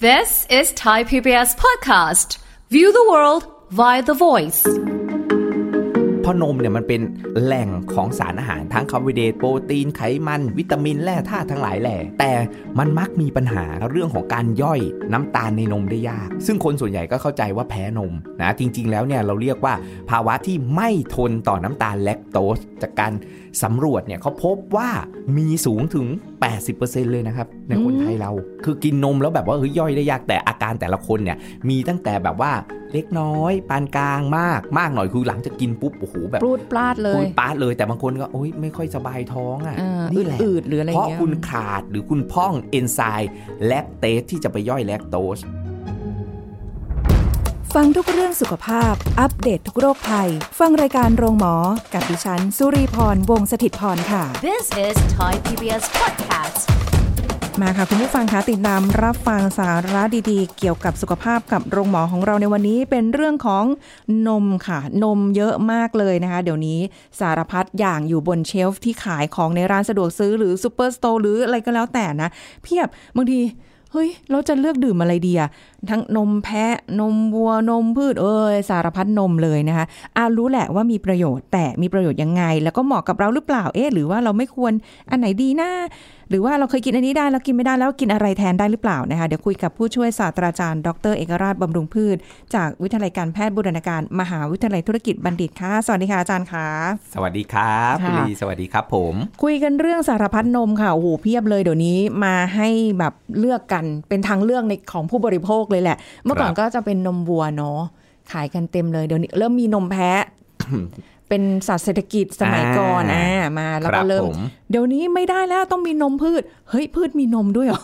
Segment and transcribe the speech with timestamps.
[0.00, 2.38] This is Thai PBS podcast.
[2.70, 4.62] View the world via the voice.
[6.24, 7.02] พนมเนี่ยมันเป็น
[7.42, 12.32] แหล่งของสารอาหารทั้งคาร์โบไฮเดรตโปรตีนไขมัน วิตามินแร่ธาตุทั้งหลายแหล่ แต่
[12.78, 14.80] มันมักมีปัญหาเรื่องของการย่อย
[15.12, 19.74] น้ำตาลในนมได้ยาก ซึ่งคนส่วนใหญ่ก็เข้าใจว่าแพ้นมนะจริง ๆ แล้วเนี่ยเราเรียกว่า
[20.10, 23.12] ภาวะที่ไม่ทนต่อน้ำตาลแลคโตสจากการ
[23.62, 24.88] สำรวจเนี่ยเขาพบว่า
[25.36, 26.06] มีสูงถึง
[26.58, 28.32] 80%เลยนะครับ ในคนไทยเรา
[28.64, 31.36] คือกินนมแล้วแบบว่าเฮ้ยย่อยได้ยากแต่อาการแต่ละคนเนี่ย
[31.68, 32.52] มีตั้งแต่แบบว่า
[32.92, 43.30] เล็กน้อย ปานกลางมากมากหน่อยคือหลังจากกินปุ๊บโอ้โหแบบปรูดปลาดเลคุยณปาดเลยแต่บางคนก็โอ๊ยไม่ค่อยสบายท้องอะเออนี่แหละอืดๆหรืออะไรเพราะเงี้ยคุณขาดหรือคุณพ่องเอนไซม์
[43.66, 45.38] แลคเตสที่จะไปย่อยแลคโตส
[47.76, 51.54] ฟังทุกเรื่องสุขภาพ อัปเดตททุกโรคภัย ฟังรายการโรงหมอ
[51.94, 56.60] กับดิฉัน สุรีพร วงศิตพรค่ะ This is Thai PBS podcast.
[57.60, 63.64] มาค่ะ คุณผู้ฟังคะติดตามรับฟังสาระดีๆ เกี่ยวกับสุขภาพกับโรงหมอของเราในวันนี้เป็นเรื่องของ
[64.26, 66.78] นมค่ะ นมเยอะมากเลยนะคะ เดี๋ยวนี้
[67.20, 72.28] สารพัดอย่างอยู่บน shelf ที่ขายของในร้านสะดวกซื้อหรือ superstore หรืออะไรก็แล้วแต่นะ
[72.62, 72.88] เพียบ
[73.18, 73.40] บางที
[73.92, 75.48] เฮ้ย เราจะเลือกดื่มอะไรดีอะ
[75.90, 84.72] ทั้งนมแพะ นมวัวนมพืชเอ้ยสารพัดนมเลยนะคะอารู้แหละว่ามีประโยชน์ แต่มีประโยชน์ยังไง แล้วก็เหมาะกับเราหรือเปล่าเอ๊ะหรือว่าเราไม่ควร
[85.10, 85.70] อันไหนดีนะ
[86.30, 92.16] หรือว่าเราเคยกินอันนี้ได้แล้วกินไม่ได้แล้วกินอะไรแทนได้หรือเปล่านะคะเดี๋ยวคุยกับผู้ช่วยศาสตราจารย์ดรเอกราชบำรุงพืช
[92.54, 96.68] จากวิทยาลัยการแพทย์บูรณาการมหาวิทยาลัยธุรกิจบัณฑิตค่ะสวัสดีค่ะอาจารย์ค่ะ
[97.14, 102.68] สวัสดีครับค่ะคุณลีสวัสดีครับ ผม คุยกันเรื่องสารพัดนมค่ะโอ้โหเพียบเลยเดี๋ยวนี้มาให้
[102.98, 107.80] แบบเลือกกันเป็นทางเลือกในของผู้บริโภคเลยแหละ เมื่อก่อนครับก็จะเป็นนมวัวเนาะ
[108.32, 110.24] ขายกันเต็มเลยเดี๋ยวนี้เริ่มมีนมแพะ
[111.28, 114.38] เป็นสัตว์เศรษฐกิจสมัยก่อนอ่ามาแล้วครัก็บเริ่มผม
[114.70, 117.82] เดี๋ยวนี้ไม่ได้แล้วต้องมีนมพืช เฮ้ยพืชมีนมด้วยเหรอ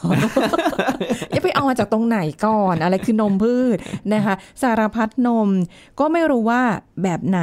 [1.31, 3.77] อย่าไปเอามาจากตรงไหนก่อน อะไรคือนมพืช
[4.13, 5.49] นะคะ สารพัดนม
[6.01, 6.63] ก็ไม่รู้ว่า
[7.03, 7.43] แบบไหน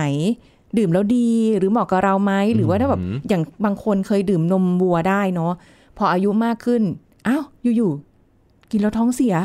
[0.78, 5.54] ดื่มแล้วดีหรือเหมาะกับเราไหมหรือว่าถ้าแบบอืมอย่างบางคนเคยดื่มนมวัวได้เนาะ
[5.98, 6.82] พออายุมากขึ้น
[7.28, 7.44] อ้าว
[7.78, 9.36] อยู่ๆกินแล้วท้องเสีย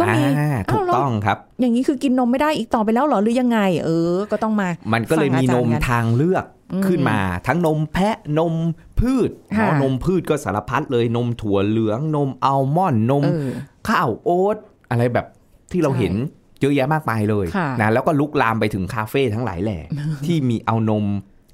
[0.00, 6.44] ก็มีอ่าถูอ้าวกแล้วต้องครับ อย่างนี้คือกินนมไม่ได้อีกต่อไปแล้วเหรอหรือยังไง เออ ก็ต้องมา มันก็เลยฟังมีอานจารย์มกันทางเลือก
[6.86, 8.54] ขึ้นมา ทั้งนมแพะนม
[9.00, 13.48] พืชค่ะเนาะนมพืชก็สารพัดเลยนมถั่วเหลืองนมอัลมอนด์นมเออ
[13.88, 14.56] ข้าวโอ๊ต
[14.90, 15.26] อะไรแบบ
[15.72, 16.14] ที่เราใช่เห็น
[16.60, 19.78] เยอะแยะมากมายเลยค่ะนะแล้วก็ลุกลามไปถึงคาเฟ่ทั้งหลายแหล่
[20.26, 21.04] ที่มีเอานม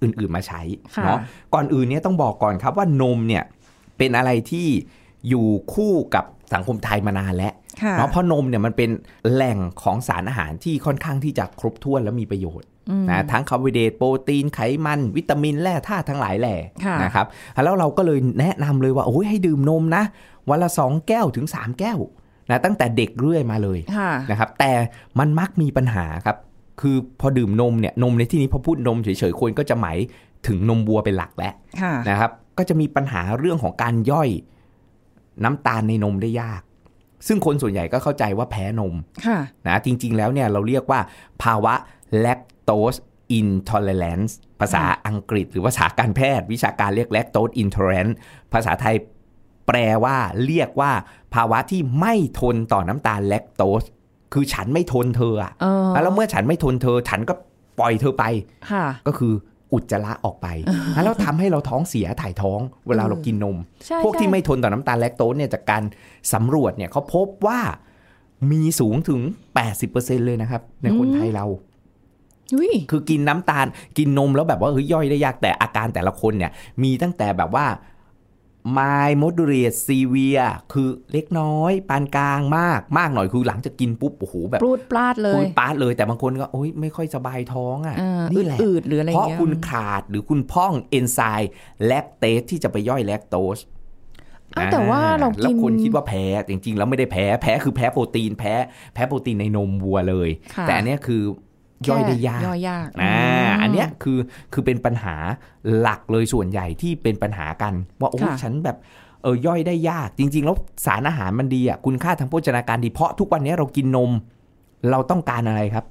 [0.03, 0.61] อื่นๆมาใช้
[0.97, 1.19] ค่ะเนาะ
[1.55, 3.45] ก่อนอื่นเนี่ยต้องบอกก่อนครับว่านมเนี่ย
[3.99, 4.67] เป็นอะไรที่
[5.29, 6.25] อยู่คู่กับ
[6.55, 7.66] สังคมไทยมานานแล้วค่ะ
[7.99, 8.91] เนาะเพราะนมเนี่ยมันเป็น
[9.33, 12.69] แหล่งของสารอาหารที่ค่อนข้างที่จะครบถ้วนและมีประโยชน์
[13.11, 17.27] นะทั้งคาร์โบไฮเดรตโปรตีนไขมัน วิตามินแร่ธาตุทั้งหลายแหล่ค่ะนะครับ
[17.65, 20.05] แล้วเราก็เลยแนะนำเลยว่าโอ้ยให้ดื่มนมนะ
[20.51, 21.99] วันละสองแก้วถึง 3 แก้ว
[22.51, 24.73] นะตั้งแต่เด็กเรื่อยมาเลยค่ะนะครับแต่
[25.19, 26.37] มันมักมีปัญหาครับ
[26.81, 29.99] คือพอดื่มนมเนี่ยนมในที่นี้พอพูดนมเฉยๆคนก็จะหมาย
[30.47, 34.29] ถึงนมวัวเป็นหลักแล้วค่ะนะครับ ก็จะมีปัญหาเรื่องของการย่อย
[35.45, 36.63] น้ำตาลในนมได้ยาก
[37.29, 38.95] ซึ่งคนส่วนใหญ่ก็เข้าใจว่าแพ้นม
[39.27, 41.01] ค่ะนะจริง ๆ แล้วเนี่ยเราเรียกว่า
[41.43, 41.75] ภาวะ
[42.25, 42.99] lactose
[43.39, 48.15] intolerance ภาษาอังกฤษ หรือภาษาการแพทย์ วิชาการเรียก lactose intolerance
[48.53, 48.97] ภาษาไทย
[49.67, 50.17] แปลว่า
[50.47, 50.93] เรียกว่า
[51.35, 53.85] ภาวะที่ไม่ทนต่อน้ำตาลแลคโตส
[54.33, 57.35] คือฉันไม่ทนเธออะเออแล้วเมื่อฉันไม่ทนเธอ ฉันก็
[57.79, 58.25] ปล่อยเธอไป
[58.71, 59.33] ค่ะก็คือ
[59.73, 60.47] อุจจาระออกไป
[61.05, 63.57] แล้วทำให้เราท้องเสียถ่ายท้องเวลาเรากินนม
[63.87, 65.83] ใช่พวกที่ใช่ไม่ทนต่อน้ำตาลแลคโตสเนี่ยจากการ
[66.33, 67.61] สำรวจเนี่ยเขาพบว่า
[68.53, 69.21] มีสูงถึง
[69.75, 71.47] 80%เลยนะครับ ในคนไทยเรา
[72.55, 73.67] อุ้ยคือกินน้ำตาล
[73.99, 76.51] กินนมแล้วแบบว่าเฮ้ยย่อยได้ยากแต่อาการแต่ละคนเนี่ย
[76.83, 77.67] มีตั้งแต่แบบว่า
[78.79, 91.51] my moderate severe คือเล็กน้อย ปานกลางมากมากหน่อยคือหลังจากกินปุ๊บโอ้โหแบบปรูดปลาดเลคุยยปาดเลยแต่บางคนก็โอ๊ยไม่ค่อยสบายท้องอะเออนี่แหละอืดๆหรืออะไรเพราะเงี้ยคุณขาดหรือคุณพ่องเอนไซม์
[91.87, 93.59] แลคเตสที่จะไปย่อยแลคโตส
[94.57, 98.55] อ้าวแต่ว่าเรากินแล้วคนคิดว่าแพ้จริงๆ แล้วไม่ได้แพ้แพ้คือแพ้โปรตีนแพ้
[98.95, 101.23] แพ้โปรตีนในนมวัวเลยค่ะแต่อันเนี้ยคือ
[101.89, 103.17] ย่อยได้ยากย่อยยากอ่า
[103.49, 104.19] มอันเนี้ยคือ
[104.53, 105.17] คือเป็นปัญหา
[105.79, 108.77] หลักเลยส่วนใหญ่ที่เป็นปัญหากัน ว่าโอ้ยค่ะฉันแบบ
[109.23, 110.57] เออย่อยได้ยากจริง ๆ แล้ว
[110.87, 114.11] สารอาหารมันดีอะคุณค่าทางโภชนาการดีเพราะทุกวันนี้เรากินนม
[114.91, 115.85] เราต้องการอะไรครับ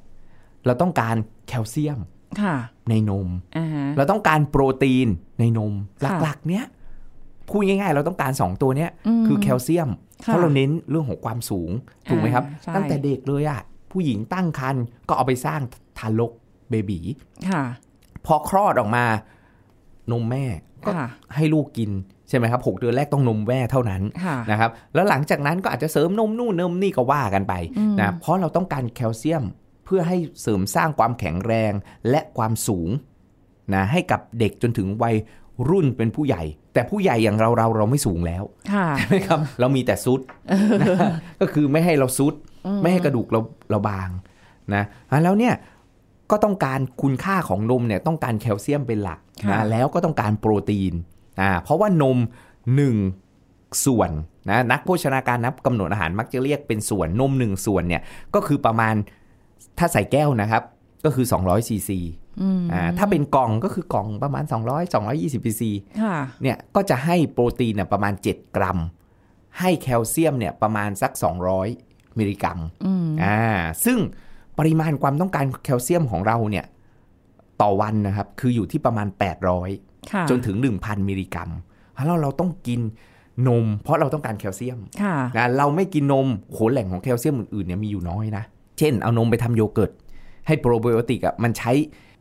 [0.66, 1.16] เราต้องการ
[1.48, 2.00] แคลเซียม
[2.42, 2.56] ค่ะ
[2.90, 3.28] ในนม
[3.58, 5.08] อ่าฮะเราต้องการโปรตีน
[5.40, 5.74] ในนม
[6.04, 6.66] ค่ะหลักๆ เนี้ย
[7.50, 9.90] พูดง่าย ๆ เราต้องการ2ตัวเนี้ยอืมคือแคลเซียม
[10.26, 11.72] ค่ะเพราะเราเน้นเรื่องของความสูง
[12.10, 13.62] ถูกไหมครับอ่าใช่ตั้งแต่เด็กเลยอะ
[13.96, 15.62] ผู้หญิงตั้งครรภ์ก็เอาไปสร้าง
[16.00, 16.32] ทารก
[16.70, 17.00] เบบี
[17.50, 17.64] ค่ะ
[18.26, 19.06] พอคลอดออกมา
[20.12, 20.46] นมแม่
[20.86, 21.92] ก็ค่ะให้ลูกกิน
[22.30, 29.44] ใช่ไหมครับหกเดือนแรกต้องนมแม่เท่านั้นค่ะนะครับ แล้วหลังจากนั้นก็อาจจะเสริมนมนู่นนมนี่ก็ว่ากันไปอืมนะเพราะเราต้องการแคลเซียม
[29.86, 31.72] เพื่อให้เสริมสร้างความแข็งแรง
[32.10, 32.90] และความสูง
[33.74, 35.16] นะให้กับเด็กจนถึงวัย
[35.70, 36.44] รุ่นเป็นผู้ใหญ่
[36.74, 38.44] แต่ผู้ใหญ่อย่างเราเราเราไม่สูงแล้ว
[38.74, 40.20] ค่ะใช่ไหมครับ เรามีแต่ซุด
[40.82, 40.98] นะ
[41.42, 42.34] ก็คือไม่ให้เราซุด
[42.82, 43.40] ไม่ให้กระดูกเรา
[43.70, 44.10] เราบาง
[44.74, 45.54] นะอะแล้วเนี่ย
[46.32, 50.94] ก็ต้องการคุณค่าของนมเนี่ยต้องการแคลเซียมเป็นหลักค่ะนะแล้วก็ต้องการโปรตีน
[51.42, 52.18] อ่าเพราะว่านม
[52.76, 52.96] หนึ่ง
[53.86, 54.12] ส่วน
[54.50, 58.02] นะนักโภชนาการนับกำหนดอาหารมักจะเรียกเป็นส่วนนมหนึ่งส่วนเนี่ย
[58.36, 58.96] ก็คือประมาณ
[59.78, 60.64] ถ้าใส่แก้วนะครับ
[61.06, 62.00] ก็คือ 200ซีซี
[62.42, 65.72] อืมอ่าถ้าเป็นกล่องก็คือกล่องประมาณ 200 220ซีซี
[66.02, 68.80] ค่ะเนี่ยก็จะให้โปรตีนเนี่ยประมาณ 7 กรัม
[69.60, 71.12] ให้แคลเซียมเนี่ยประมาณสัก
[71.56, 73.40] 200 มิลลิกรัมอืมอ่า
[73.86, 73.98] ซึ่ง
[74.60, 76.66] ปริมาณความต้องการแคลเซียมของเราเนี่ย
[77.62, 79.08] ต่อวันนะครับ คืออยู่ที่ประมาณ
[79.60, 81.50] 800ค่ะจนถึง 1,000 มิลลิกรัม
[82.06, 82.82] แล้วเราต้องกิน
[83.48, 88.44] นม เพราะเราต้องการแคลเซียมค่ะนะเราไม่กินนมโหแหล่งของแคลเซียมอื่นๆเนี่ยมีอยู่น้อยนะ
[88.80, 89.92] เช่นเอานมไปทำโยเกิร์ต
[90.48, 91.72] ให้โปรไบโอติกอะมันใช้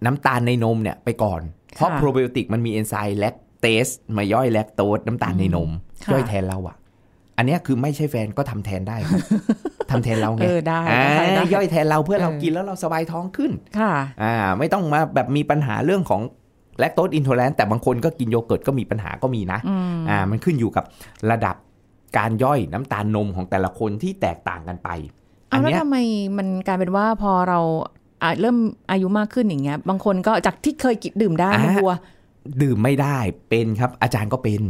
[0.05, 1.41] น้ำตาลในนมเนี่ยไปก่อน
[1.75, 5.71] เพราะค่ะโปรไบโอติกมันมีเอนไซม์แลคเตสมาย่อยแลคโตสน้ำตาลในนม
[6.05, 6.77] ค่ะย่อยแทนเราอะ
[7.37, 9.21] อันเนี้ยคือไม่ใช่แฟนก็ทำแทนได้ครับ
[9.95, 13.93] ทำแทนเราไงเออได้อ่าได้ได้ย่อยแทนเราเพื่อเราเออกินแล้วเราสบายท้องขึ้นค่ะ
[14.23, 16.21] อ่าไม่ต้องมาแบบมีปัญหาเรื่องของ
[16.79, 20.85] lactose intolerance แต่บางคนก็กินโยเกิร์ตก็มีปัญหาก็มีนะอืมอ่ามันขึ้นอยู่กับ
[21.31, 21.57] ระดับ
[22.17, 24.89] การย่อยน้ำตาลนมของแต่ละคนที่แตกต่างกันไป
[25.49, 25.97] เอาแล้วเนี้ยทำไม
[26.39, 27.61] มันกลายเป็นว่าพอเรา
[28.23, 28.57] อะเริ่ม
[28.91, 31.93] อายุมากขึ้นอย่างเงี้ย บางคนก็จากที่เคยกินดื่มได้อ่านมวัว
[32.63, 33.19] ดื่มไม่ได้
[33.51, 34.63] เป็นครับ อาจารย์ก็เป็น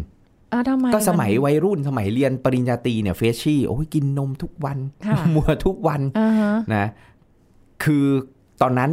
[0.54, 6.86] อะทำไมก็สมัยนวัยรุ่นสมัยเรียนปริญญาตรีเนี่ยเฟชชี่โอ้ยกินนมทุกวันค่ะนมวัวทุกวันอ่าฮะนะ
[7.84, 8.06] คือ
[8.62, 8.90] ตอนนั้น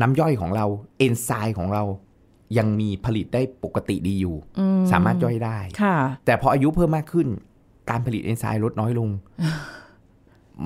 [0.00, 0.66] น้ำย่อยของเรา
[0.98, 1.84] เอนไซม์ของเรา
[2.58, 7.28] ยังมีผลิตได้ปกติดีอยู่ อืสามารถย่อยได้ ค่ะ แต่พออายุเพิ่มมากขึ้น
[7.90, 9.08] การผลิตเอนไซม์ลดน้อยลง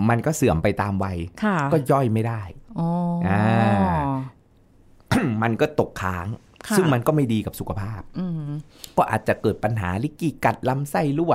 [0.09, 2.43] มันก็เสื่อมไปตามวัย ค่ะก็ย่อยไม่ได้
[2.79, 2.89] อ๋อ
[3.27, 3.43] ออ่า
[5.43, 8.53] มันก็ตกค้างค่ะ ซึ่งมันก็ไม่ดีกับสุขภาพอืม
[8.97, 11.35] ก็อาจจะเกิดปัญหาลิกกี้กัดลำไส้รั่ว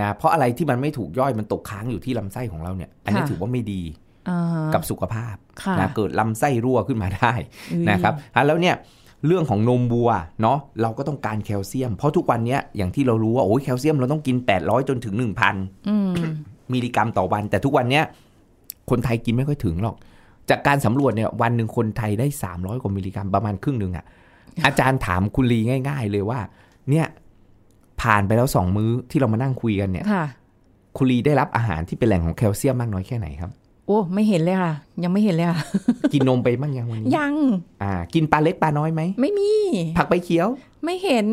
[0.00, 3.82] นะเพราะอะไรที่มันไม่ถูกย่อยมันตกค้างอยู่ที่ลำไส้ของเราเนี่ย อันนี้ถือว่าไม่ดี
[4.28, 7.32] อ่าฮะกับสุขภาพค่ะนะเกิดลำไส้รั่วขึ้นมาได้
[7.72, 8.76] อืมนะครับอะแล้วเนี่ย
[9.26, 10.10] เรื่องของนมวัว
[10.42, 16.12] เนาะเราก็ต้องการแคลเซียม เพราะทุกวันเนี้ยอย่างที่เรารู้ว่าโอ้ยแคลเซียมเราต้องกิน 800 จนถึง 1,000อืม
[16.72, 18.04] มิลลิกรัมต่อวัน แต่ทุกวันเนี้ย
[18.90, 19.96] คนไทยกินไม่ค่อยถึงหรอก
[20.50, 24.04] จากการสำรวจเนี่ยวันหนึ่งคนไทยได้ 300 กว่ามิลลิกรัมประมาณครึ่งหนึ่งอะ
[24.66, 25.58] อาจารย์ถามคุณลี
[25.88, 26.40] ง่าย ๆ เลยว่า
[26.90, 27.06] เนี่ย
[28.02, 30.24] ผ่านไปแล้วสองมื้อที่เรามานั่งคุยกันเนี่ยค่ะ
[30.96, 33.50] คุณลีได้รับอาหารที่เป็นแหล่งของแคลเซียมมากน้อยแค่ไหนครับ
[33.86, 34.72] โอ้ไม่เห็นเลยค่ะ
[35.02, 35.58] ยังไม่เห็นเลยค่ะ
[36.12, 37.34] กินนมไปบ้างยังวันนี้ยัง
[37.82, 39.52] อ่า กินปลาเล็กปลาน้อยไหมไม่มี
[39.96, 40.48] ผักใบเขียว
[40.84, 41.26] ไม่เห็น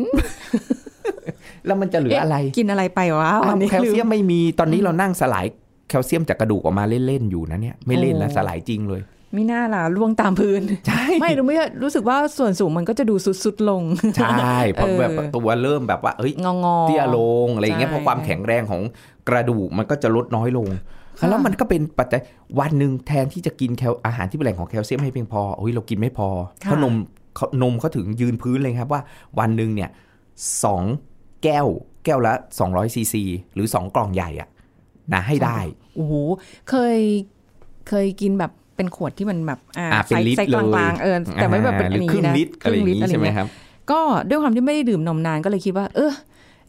[1.66, 5.46] แล้วมันจะเหลืออะไร กินอะไรไปวะอ้าววันนี้แคลเซียมลืไม่มีตอนนี้เรานั่งสลาย
[5.88, 9.00] แคลเซียมจากกระดูกออกมาเล่น ๆ อยู่นะเนี่ย ไม่เล่นแล้วโอ้สลายจริงเลย
[9.36, 13.82] ไม่น่าล่ะล่วงตามพื้น ใช่ ไม่รู้ไม่รู้สึกว่าส่วนสูงมันก็จะดูสุดๆลง
[14.16, 18.82] ใช่เพราะเออแบบตัวเริ่มแบบว่าเอ้ยงองอเตี้ยลงอะไรอย่างเงี้ยใช่เพราะความแข็งแรงของ
[19.28, 20.68] กระดูกมันก็จะลดน้อยลง
[21.18, 22.20] ค่ะแล้วมันก็เป็นปัจจัย
[22.60, 26.28] วันหนึ่งแทนที่จะกินแคลอาหารที่เป็นแหล่งของแคลเซียมให้เพียงพอโอ้ยเรากินไม่พอ
[26.58, 26.94] เพราะนม
[27.36, 29.00] เขานมเขาถึงยืนพื้นเลยครับว่า
[29.38, 29.90] วันหนึ่งเนี่ย
[30.64, 30.82] สอง
[31.44, 31.66] แก้ว
[32.04, 32.34] แก้วละ
[32.64, 33.22] 200ซีซี
[33.54, 34.48] หรือ 2 กล่องใหญ่อะ
[35.12, 35.58] นะให้ได้
[35.96, 36.14] โอ้โห
[36.70, 36.98] เคย
[37.88, 43.48] เคยกินแบบ เป็นขวดที่มันแบบอ่าอ่าเป็นลิตรไซส์เลกยลางๆเออแต่ไม่แบบเป็นหอัรืนอนี้ครึ่งนะลิตรอะไรอย่างนี้ใช่ไหมเงี้ยครับ
[43.90, 46.12] ก็ด้วยความที่ไม่ได้ดื่มนมนานก็เลยคิดว่า เออ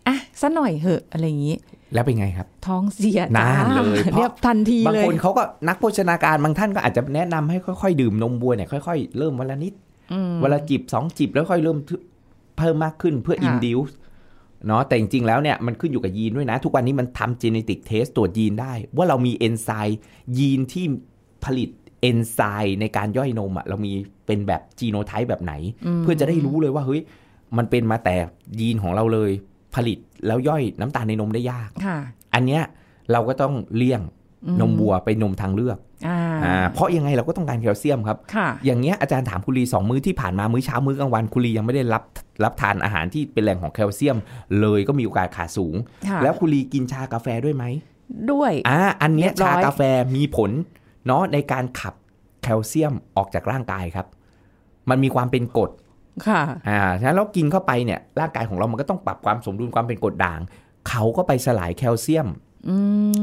[0.08, 1.56] อะสักหน่อยเหอะอะไรอย่างนี้
[1.94, 9.74] แล้วเป็นไงครับ ท้องเสียจ้นานเลยเพราะเรียบทันทีบางเลยคนเขาก็นักโภชนาการบางท่านก็อาจจะแนะนำให้ค่อยๆดื่มนมวัวเนี่ยค่อยๆเริ่มวันละนิด
[10.14, 11.78] อืมวันละจิบสองจิบแล้วค่อยเริ่ม
[12.58, 13.94] เพิ่มมากขึ้นเพื่อค่ะ induce
[14.68, 20.00] เนาะแต่จริงๆ แล้วเนี่ยมันขึ้นอยู่กับยีนด้วยนะ ทุกวันนี้มันทำ genetic test ตรวจยีนได้ ว่าเรามีเอนไซม์
[20.38, 20.86] ยีนที่
[21.46, 23.94] ผลิตเอนไซม์ในการย่อยนมอะเรามี
[24.26, 25.54] เป็นแบบจีโนไทป์แบบไหน
[26.00, 27.02] เพื่อจะได้รู้เลยว่าเฮ้ย
[27.58, 28.16] มันเป็นมาแต่
[28.60, 29.32] ยีนของเราเลย
[29.76, 29.98] ผลิต
[30.28, 31.98] แล้วย่อยน้ำตาลในนมได้ยากค่ะ
[32.34, 32.64] อันเนี้ย
[33.12, 34.02] เราก็ต้องเลี่ยง
[34.46, 42.04] อืมนมวัวไปนมทางเลือกอ่าอ่าเพราะยังไงเราก็ต้องการแคลเซียมครับค่ะอย่างเงี้ยอาจารย์ถามคุณลีสองมื้อที่ผ่านมามื้อเช้ามื้อกลางวันคุณลียังไม่ได้รับ
[42.44, 44.18] รับทานอาหารที่เป็นแหล่งของแคลเซียม
[44.62, 45.76] เลยก็มีโอกาสขาดสูง
[46.08, 47.64] ค่ะแล้วคุณลีกินชากาแฟด้วยไหม
[48.32, 49.82] ด้วยอ่าอันเนี้ยเรียบร้ชาอยกาแฟ
[50.16, 50.52] มีผล
[51.08, 51.94] เนาะในการขับ
[52.44, 54.08] แคลเซียมออกจากร่างกายครับ
[54.90, 55.72] มันมีความเป็นกรด
[56.28, 60.40] ค่ะ อ่าฉะนั้นเรากินเข้าไปเนี่ย ร่างกายของเรามันก็ต้องปรับความสมดุลความเป็นกรดด่าง
[60.90, 62.28] เขาก็ไปสลายแคลเซียม
[62.70, 62.76] อื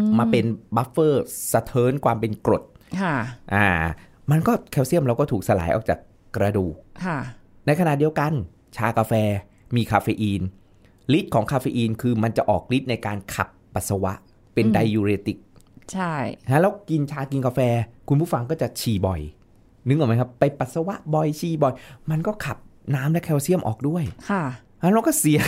[0.05, 0.45] มมาเป็น
[0.77, 2.63] buffer สะเทินความเป็นกรด
[3.01, 3.15] ค่ะ
[3.55, 3.67] อ่า
[4.31, 5.99] มันก็แคลเซียมเราก็ถูกสลายออกจาก
[6.37, 6.75] กระดูก
[7.05, 7.19] ค่ะ
[7.67, 8.33] ในขณะเดียวกัน
[8.77, 9.13] ชากาแฟ
[9.77, 10.43] มีคาเฟอีน
[11.19, 14.13] ฤทธิ์ของคาเฟอีนคือมันจะออกฤทธิ์ในการขับปัสสาวะ
[14.55, 15.39] เป็นอืม diuretic
[15.93, 16.13] ใช่
[16.51, 17.61] นะแล้วกินชากินกาแฟ
[18.09, 19.21] คุณผู้ฟังก็จะฉี่บ่อย
[19.87, 21.73] นึกออกไหมครับ ไปปัสสาวะบ่อยฉี่บ่อย
[22.11, 22.57] มันก็ขับ
[22.95, 24.45] น้ำและแคลเซียมออกด้วยค่ะ
[24.81, 25.47] แล้วเราก็เสี่ยง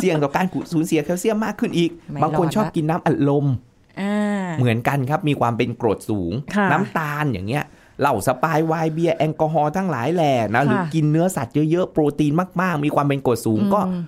[0.00, 3.46] เสี่ยงต่อการสูญเสียแคลเซียมมากขึ้นอีกไม่บางคนรอดชอบละกินน้ำอัดลม
[4.00, 7.64] อ่าเหมือนกันครับมีความเป็นกรดสูงค่ะน้ำตาลอย่างเงี้ย
[8.00, 14.04] เหล้าสปายไวน์เบียร์แอลกอฮอล์ทั้งหลายแหล่นะหรือค่ะกินเนื้อสัตว์เยอะๆ โปรตีนมากๆ มีความเป็นกรดสูงก็อืม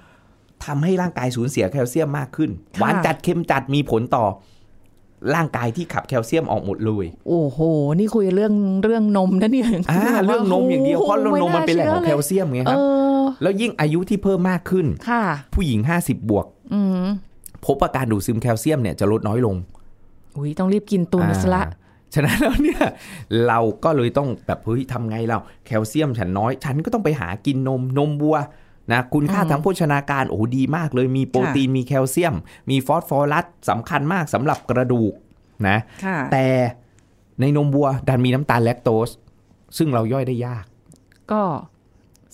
[0.65, 4.25] ทำให้ร่างกายสูญเสียแคลเซียมมากขึ้นค่ะหวานจัดเค็มจัดมีผลต่อ
[5.35, 7.59] ร่างกายที่ขับแคลเซียมออกหมดเลย โอ้โห
[7.99, 8.55] นี่คุยเรื่อง
[8.85, 12.79] เรื่องนมนะเนี่ยอ่าเรื่องนมอย่างเดียวเพราะเรื่องนมมันเป็นแหล่งของแคลเซียมเซียมไงเอครับ
[13.21, 15.23] อแล้วยิ่งอายุที่เพิ่มมากขึ้นค่ะ
[15.55, 17.07] ผู้หญิง50บวกอืม
[17.67, 19.57] พบว่าการดูดซึมแคลเซียมเนี่ยจะลดน้อยลง
[20.37, 22.83] อุ้ยต้องรีบกินตุนซะละอ่าฉะนั้นแล้วเนี่ย
[23.47, 28.37] เราก็เลยต้องแบบเฮ้ยทำไงเราแคลเซียมฉันน้อย ฉันก็ต้องไปหากินนมนมวัว
[28.93, 32.35] นะคุณค่าอืมทางโภชนาการโอ้โหดีมากเลยมีโปรตีนมีแคลเซียม
[32.71, 35.13] มีฟอสฟอรัสสำคัญมากสำหรับกระดูก
[35.69, 36.47] นะค่ะแต่
[37.41, 39.11] ในนมวัวดันมีน้ำตาลแลคโตส
[39.77, 40.65] ซึ่งเราย่อยได้ยาก
[41.33, 41.43] ก็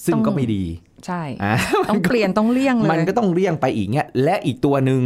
[0.05, 0.65] ซึ่งต้องก็ไม่ดี
[1.07, 1.55] ใช่อะ
[1.91, 5.01] ต้องเปลี่ยนต้องเลี่ยงเลย มันก็ต้องเลี่ยงไปอีกเนี่ยและอีกตัวหนึ่ง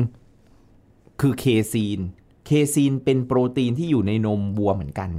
[1.20, 1.98] คือเคซีน
[2.46, 5.10] เคซีนเป็นโปรตีนที่อยู่ในนมวัวเหมือนกัน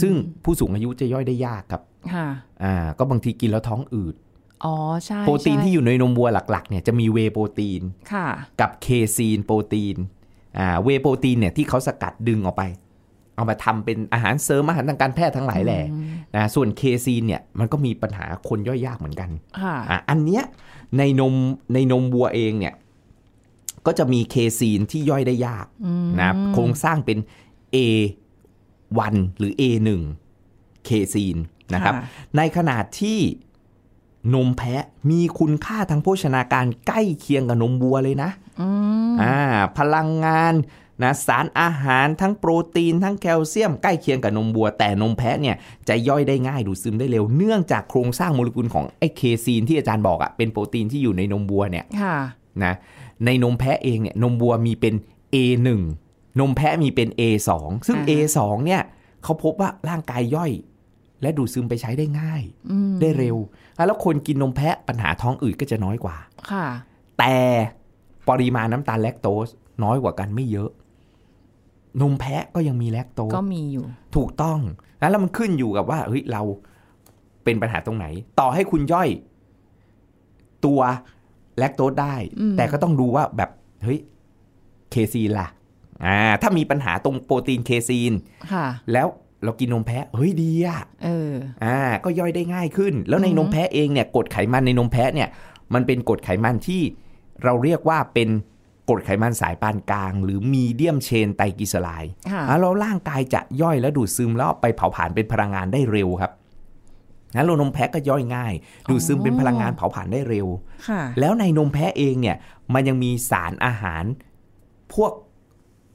[0.00, 0.14] ซึ่ง
[0.44, 1.82] ผู้สูงอายุจะย่อยได้ยากครับ
[2.14, 2.26] ค่ะ
[2.62, 4.14] อ่า ก็บางทีกินแล้วท้องอืด
[4.64, 4.74] อ๋อ
[5.04, 8.26] ใช่โปรตีนใช่ที่อยู่ในนมวัวหลักๆเนี่ยจะมีเวย์โปรตีนค่ะ
[8.60, 8.86] กับเค
[9.16, 9.96] ซีนโปรตีน
[10.58, 12.64] อ่าเวย์โปรตีนเนี่ยที่เขาสกัดดึงออกไป
[13.34, 15.80] เอามาทำเป็นอาหารเสริมอาหารทางการแพทย์ทั้งหลายแหล่
[16.36, 20.44] นะส่วนเคซีนเนี่ยมันก็มีปัญหาคนย่อยยากเหมือนกันค่ะอะอันเนี้ย
[20.98, 21.34] ในนม
[21.74, 22.74] ในนมวัวเองเนี่ย
[23.86, 25.66] ก็จะมีเคซีนที่ย่อยได้ยาก
[26.20, 27.18] นะโครงสร้างเป็น
[27.74, 29.88] A1 หรือ A1
[30.84, 31.36] เคซีน
[31.74, 32.02] นะครับค่ะ
[32.36, 33.18] ในขนาดที่
[34.34, 38.68] นมแพะมีคุณค่าทางโภชนาการใกล้เคียงกับนมวัวเลยนะอื
[39.10, 39.38] มอ่า
[39.78, 40.54] พลังงาน
[41.02, 45.56] นะสารอาหารทั้งโปรตีนทั้งแคลเซียมใกล้เคียงกับนมวัว แต่นมแพะเนี่ย
[45.88, 52.16] จะย่อยได้ง่ายดูดซึมได้เร็วเนื่องจากโครงสร้างโมเลกุลของไอ้เคซีนที่อาจารย์บอกอะเป็นโปรตีนที่อยู่ในนมวัวเนี่ยค่ะ
[52.64, 52.74] นะ
[53.24, 54.94] ในนมแพะเองเนี่ยนมวัวมีเป็น
[55.34, 55.68] A1
[56.40, 57.50] นมแพะมีเป็น A2
[57.86, 58.82] ซึ่งอ่า A2 เนี่ย
[59.22, 60.52] เขาพบว่าร่างกายย่อย
[61.22, 63.36] และดูดซึมไปใช้ได้ง่ายอืมได้เร็ว
[63.86, 66.16] แล้วคนกินนมแพะปัญหาท้องอืดก็จะน้อยกว่า
[66.50, 66.66] ค่ะ
[67.18, 67.34] แต่
[68.28, 69.48] ปริมาณน้ำตาลแลคโตส
[69.84, 70.70] น้อยกว่ากันไม่เยอะ
[72.00, 73.84] นมแพะก็ยังมีแลคโตสก็มีอยู่
[74.16, 74.58] ถูกต้อง
[74.98, 76.42] แล้วมันขึ้นอยู่กับว่าเฮ้ยเรา
[77.44, 78.06] เป็นปัญหาตรงไหน
[78.40, 79.08] ต่อให้คุณย่อย
[80.64, 80.80] ตัว
[81.58, 83.50] แลคโตสได้อืมแต่ก็ต้องดูว่าแบบ
[83.84, 83.98] เฮ้ย
[84.90, 85.48] เคซีนล่ะ
[86.04, 88.12] อ่าถ้ามีปัญหาตรงโปรตีนเคซีน
[88.52, 89.06] ค่ะแล้ว
[89.44, 91.32] เรากินนมแพะเฮ้ยดีอะเออ
[91.64, 95.28] อ่าก็ย่อยได้ง่ายขึ้น แล้วในอือฮึนมแพะเองเนี่ยกรดไขมันในนมแพะเนี่ย
[95.74, 96.82] มันเป็นกรดไขมันที่
[97.44, 98.28] เราเรียกว่าเป็น
[98.88, 106.32] กรดไขมันสายปานกลาง หรือ medium chain triglyceride ค่ะอ่าแล้วร่างกายจะย่อยและดูดซึมแล้วเอาไปเผาผลาญเป็นพลังงานได้เร็วครับ
[107.34, 108.52] งั้นโลนมแพะก็ย่อยง่าย
[108.90, 110.46] ดูดซึมเป็นพลังงานเผาผลาญได้เร็ว
[110.88, 112.36] ค่ะแล้วในนมแพะเองเนี่ย
[112.74, 114.04] มันยังมีสารอาหาร
[114.94, 115.12] พวก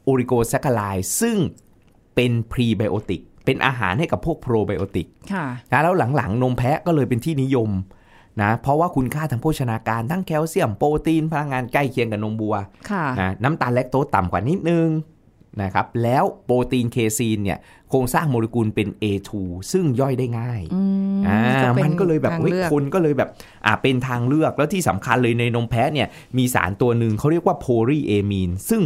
[0.04, 0.82] oligosaccharide
[1.22, 1.38] ซึ่ง
[2.16, 7.70] เป็นพรีไบโอติก เป็นอาหารให้กับพวกโปรไบโอติกค่ะนะแล้วหลังๆ นมแพะก็เลยเป็นที่นิยม
[8.42, 12.56] นะเพราะว่าคุณค่าทางโภชนาการทั้งแคลเซียมโปรตีนพลังงานใกล้เคียงกับนมวัว
[12.90, 14.90] ค่ะนะน้ำตาลแลคโตสต่ำกว่านิดนึง
[15.62, 17.58] นะครับแล้วโปรตีนเคซีนเนี่ย
[17.90, 19.30] โครงสร้างโมเลกุลเป็น A2
[19.72, 20.82] ซึ่งย่อยได้ง่ายอื
[21.18, 21.40] มอ่า
[21.78, 23.30] ป็มันก็เลยแบบทางเฮ้ยเลือกคนก็เลยแบบ
[23.66, 26.08] อ่าเป็นทางเลือกแล้วที่สำคัญเลยในนมแพะเนี่ย
[26.38, 28.82] มีสารตัวหนึ่งเขาเรียกว่า polyamine ซึ่ง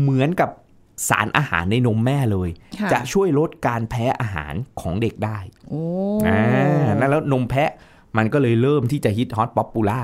[0.00, 0.50] เหมือนกับ
[1.08, 2.48] สารอาหารในนมแม่เลย
[2.80, 5.82] ค่ะจะช่วยลดการแพ้อาหารของเด็กได้โอ้
[6.26, 6.40] อ่า
[7.00, 7.70] นั่นแล้วนมแพะ
[8.18, 10.02] มันก็เลยเริ่มที่จะฮิต hot popular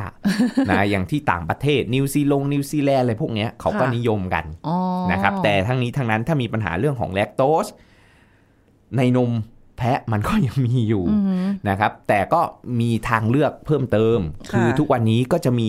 [0.71, 4.77] นะอย่างที่ต่างประเทศนิวซีลงนิวซีแลนด์อะไรพวกเนี้ยเขาก็นิยมกันอ๋อ
[5.13, 7.67] นะครับ แต่ทั้งนี้ทั้งนั้นถ้ามีปัญหาเรื่องของแลคโตส
[8.97, 9.31] ในนม
[9.79, 12.41] แพะมันก็ยังมีอยู่อือหือนะครับ แต่ก็
[12.81, 15.69] มีทางเลือกเพิ่มเติมค่ะคือทุกวันนี้ก็จะมี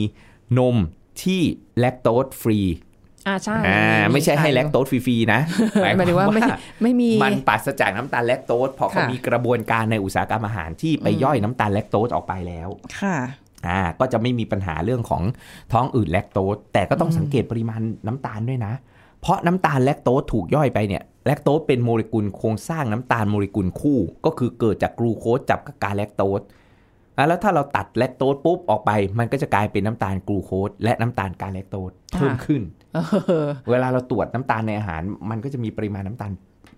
[0.57, 0.75] นม
[1.23, 1.41] ที่
[1.79, 2.59] แลคโตสฟรี
[3.27, 5.39] อ่าใช่อ่าไม่ใช่ให้แลคโตสฟรีๆนะ
[5.81, 6.41] หมายถึงว่าไม่
[6.83, 13.15] ไม่มีมันปราศจากน้ำตาลแลคโตสเพราะเขาค่ะมีกระบวนการในอุตสาหกรรมอาหารที่ไปย่อยน้ำตาลแลคโตสออกไปแล้วค่ะ
[13.67, 15.23] อ่าก็จะไม่มีปัญหาเรื่องของ
[15.73, 18.73] ท้องอืดแลคโตสแต่ก็ต้องสังเกตปริมาณน้ำตาลด้วยนะ
[19.21, 26.41] เพราะน้ำตาลแลคโตสถูกย่อยไปเนี่ยแลคโตสเป็นโมเลกุลโครงสร้างน้ำตาลโมเลกุลคู่ ก็คือเกิดจากกลูโคสจับกับกาแลคโตส
[27.17, 32.61] อะแล้วถ้าเราตัดแลคโตสปุ๊บออกไป มันก็จะกลายเป็นน้ำตาลกลูโคสและน้ำตาลกาแลคโตสเพิ่มขึ้น
[32.93, 32.97] เอ
[33.45, 36.31] อเวลาเราตรวจน้ำตาลในอาหาร มันก็จะมีปริมาณน้ำตาล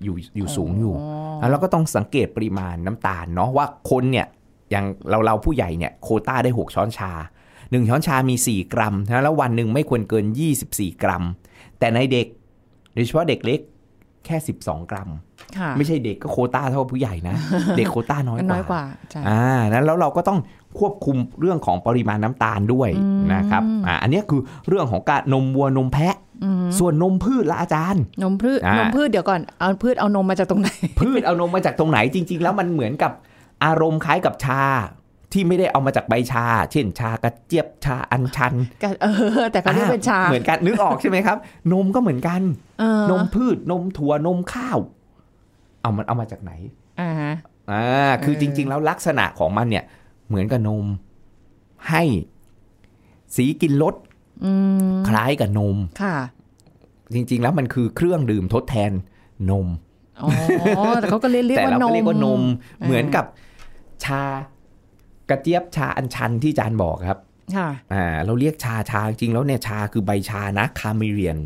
[0.03, 1.05] อยู่อยู่สูงอยู่อ๋
[1.38, 4.27] อแล้วเราก็ต้องสังเกตปริมาณน้ำตาลเนาะว่าคนเนี่ย
[4.72, 7.12] อย่างเราเราผู้ใหญ่เนี่ยโควต้าได้ 6 ช้อนชา
[7.51, 10.25] 1 ช้อนชามี 4 กรัมนะแล้ววันหนึ่งไม่ควรเกิน
[10.65, 11.24] 24 กรัม
[11.79, 12.27] แต่ในเด็ก
[12.93, 13.60] โดยเฉพาะเด็กเล็ก
[14.25, 15.09] แค่ 12 กรัม
[15.57, 17.35] ค่ะไม่ใช่เด็กก็โควต้าเท่าผู้ใหญ่นะ
[17.77, 20.39] เด็กโควต้าน้อยน้อยกกว่าว่าใช่อ่านั้นแล้วเราก็ต้อง
[20.79, 33.11] ควบคุมเรื่องของปริมาณน้ำตาลด้วยอืมนะครับอ่าอันเนี้ยคือเรื่องของการนมวัวนมแพะอืมส่วนนมพืชละอาจารย์ นมพืชอ่านนมพืชเดี๋ยวก่อนเอาพืชเอานมมาจากตรงไหน พืชเอานมมาจากตรงไหนจริง ๆ แล้วมันเหมือนกับ
[33.65, 34.63] อารมณ์คล้ายกับชา
[35.33, 39.07] ที่ไม่ได้เอามาจากใบชา เช่นชากระเจี๊ยบชาอัญชันก็เอ
[39.43, 41.37] อ แต่เขาเรียกเป็นชาอ่เหมือนกันนึกออกใช่ไหมครับ
[41.71, 42.41] นมก็เหมือนกัน
[42.79, 44.79] เออนมพืชนมถั่วนมข้าว
[45.81, 46.51] เอามันเอามาจากไหน
[47.01, 47.33] อ่าฮะ
[47.71, 49.83] อ่าคือเออจริง ๆ แล้วลักษณะของมันเนี่ย
[50.27, 50.85] เหมือนกับนม
[51.89, 52.03] ให้
[53.35, 53.95] สีกินรส
[54.45, 54.51] อื
[54.93, 56.15] มคล้ายกับนมค่ะ
[57.13, 58.91] จริง ๆ แล้วมันคือเครื่องดื่มทดแทน
[59.49, 59.67] นม
[60.21, 60.29] อ๋อ
[60.99, 62.41] แต่เขาก็เรียกเรียกแต่ว่าเรานก็มเรียกว่านม
[62.81, 63.25] อ่าเหมือนกับ
[64.03, 64.23] ชา
[65.29, 67.19] กระเจี๊ยบชาอัญชันที่อาจารย์บอกครับ
[67.55, 71.37] ค่ะอ่าเราเรียกชาชาจริงๆแล้วเนี่ยชาคือใบชานะคาเมเรียน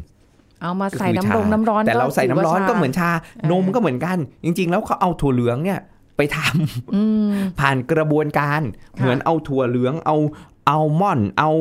[0.62, 3.10] เอามาใส่ก็คือน้ำรงชาน้ำร้อนแต่เราใส่น้ำร้อนถืก็ว่าเหมือนชา
[3.52, 5.80] นมก็เหมือนกัน จริง ๆ แล้วเขาเอาถั่วเหลืองเนี่ย
[6.18, 7.30] ไปทำอืม
[7.60, 8.62] ผ่านกระบวนการ
[8.98, 10.16] ค่ะเหมือนเอาถั่วเหลืองเอา
[10.70, 11.52] อัลมอนด์เอา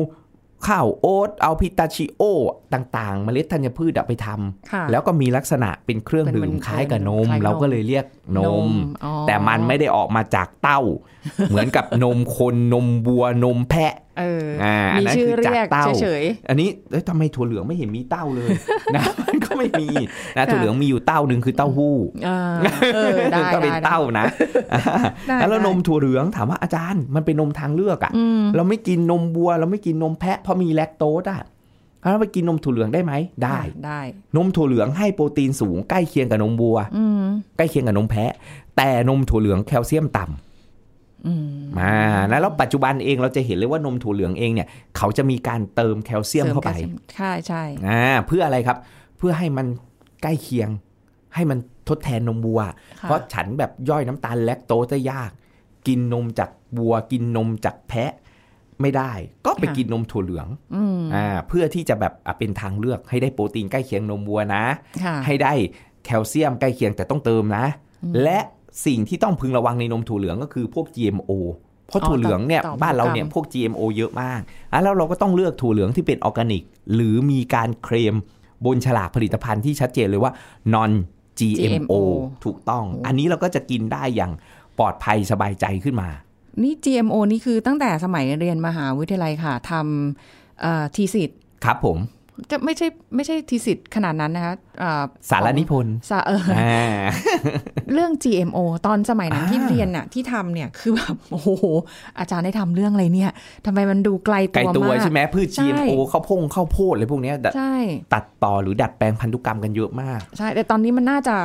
[0.67, 2.23] ข้าวโอ๊ตเอาพิตาชิโอ
[2.73, 8.05] ต่างๆ เมล็ดธัญพืชอะไปทำค่ะแล้วก็มีลักษณะเป็นเครื่องเป็นดื่เหมืมอนคล้ายกับนมคล้ายนม เราก็เลยเรียก
[8.37, 8.69] นม
[9.03, 10.81] อ๋อแต่มันไม่ได้ออกมาจากเต้า
[11.49, 18.49] เหมือนกับนมคนนมวัวนมแพะเอออ่าอันมีนั้นชื่อคือจากเรียกเต้าเฉยอันนี้เอ้ยทำไมถั่วเหลืองไม่เห็นมีเต้าเลย
[18.95, 19.87] นะมันก็ไม่มี
[20.37, 22.39] นะถั่วเหลืองมีอยู่เต้าหนึ่งคือเต้าหู้ๆอ่า
[22.95, 24.25] เออได้ก็เป็นได้เต้านะ
[25.27, 31.41] ได้แล้วได้นมถั่วเหลืองถามว่าอาจารย์มันเป็นนมทางเลือกอะอืมเราไม่กินนมวัว เราไม่กินนมแพะเพราะมีแลคโตสอะ
[32.01, 34.01] แล้วไปกินนมถั่วเหลืองได้ไหมได้ได้
[34.35, 37.23] นมถั่วเหลืองให้โปรตีนสูงใกล้เคียงกับนมวัวอืม
[37.57, 38.31] ใกล้เคียงกับนมแพะ
[38.77, 40.46] แต่นมถั่วเหลืองแคลเซียมต่ำอื
[41.45, 41.93] มมา
[42.31, 48.77] นะแล้วปัจจุบันเองเราจะเห็นเลยว่านมถั่วเหลืองเองเนี่ย เขาจะมีการเติมแคลเซียมเข้าไปสริมแคลซียมใช่ใช่อ่าเพื่ออะไรครับ
[49.17, 49.67] เพื่อให้มัน
[50.21, 50.69] ใกล้เคียง
[51.35, 51.59] ให้มัน
[51.89, 52.61] ทดแทนนมวัว
[52.99, 55.31] ค่ะเพราะฉันแบบย่อยน้ำตาลแลคโตสได้ยาก
[55.87, 58.11] กินนมจากวัว กินนมจากแพะ
[58.81, 59.11] ไม่ได้
[59.45, 64.63] ก็ไปกินนมถั่วเหลืองอืมอ่าเพื่อที่จะแบบอะเป็นทางเลือกให้ได้โปรตีนใกล้เคียงนมวัวนะ
[65.03, 65.53] ค่ะให้ได้
[66.05, 67.65] แคลเซียมใกล้เคียงแต่ต้องเติมนะ
[68.23, 68.39] และ
[68.85, 71.31] สิ่งที่ต้องพึงระวังในนมถั่วเหลืองก็คือพวก GMO
[71.87, 76.63] เพราะอ๋อถั่วเหลืองเนี่ยต่อต่อบ้านเราเนี่ยกรรมพวก GMO เยอะมากอะแล้วเราก็ต้องเลือกถั่วเหลืองที่เป็นออร์แกนิก
[76.93, 78.15] หรือมีการเคลม
[78.65, 80.31] บนฉลากผลิตภัณฑ์ที่ชัดเจนเลยว่า
[80.73, 80.91] non
[81.39, 81.93] GMO
[82.45, 84.31] ถูกต้อง อันนี้เราก็จะกินได้อย่าง
[84.79, 86.09] ปลอดภัยสบายใจขึ้นมา
[86.63, 91.97] นี่ GMO นี่คือตั้งแต่สมัยเรียนมหาวิทยาลัยค่ะทำเอ่อทีสิทธ์ครับผม
[92.51, 96.85] จะไม่ใช่ไม่ใช่ทีสิทธ์ขนาดนั้นนะคะเอ่อสารนิพนธ์สาเอออ่า
[97.93, 101.49] เรื่อง GMO ตอนสมัยนั้นอ่าที่เรียนน่ะที่ทำเนี่ยคือแบบโอ้โห
[102.19, 103.31] อาจารย์ได้ทำเรื่องอะไรเนี่ย
[103.65, 107.75] ทำไมมันดูไกลไกลตัวตัวมากใช่ไหมพืชใช่ GMO ข้าวโพงข้าวโพดอะไรพวกเนี้ยดัดใช่
[108.13, 111.35] ตัดต่อหรือดัดแปลงพันธุกรรมกันเยอะมาก ใช่ แต่ตอนนี้มันน่าจะ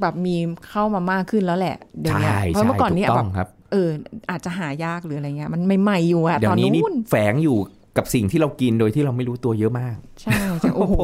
[0.00, 0.36] แบบมี
[0.70, 3.90] เข้ามามากขึ้นแล้วแหละเดี๋ยวใช่เนี้ยเพราะใช่เมื่อก่อนถูนี้กต้แบองบครับเออ
[4.30, 7.58] อาจจะหายากหรืออะไรเงี้ยมันใหม่ๆอยู่อะเดี๋ยตอวนนี้นี่นู้นแฝงอยู่
[7.98, 10.94] กับสิ่งที่เรากินโดยที่เราไม่รู้ตัวเยอะมาก ใช่ใช่โอ้โห